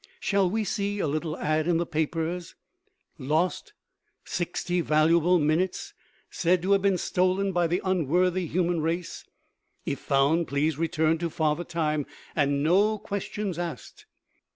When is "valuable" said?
4.81-5.37